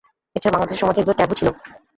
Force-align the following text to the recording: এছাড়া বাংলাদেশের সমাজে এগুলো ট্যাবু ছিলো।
এছাড়া 0.35 0.53
বাংলাদেশের 0.53 0.81
সমাজে 0.81 0.99
এগুলো 1.01 1.17
ট্যাবু 1.17 1.33
ছিলো। 1.39 1.51